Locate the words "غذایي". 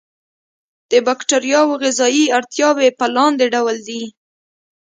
1.83-2.25